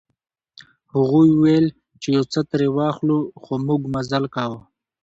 [0.93, 1.67] هغوی ویل
[2.01, 4.59] چې یو څه ترې واخلو خو موږ مزل کاوه.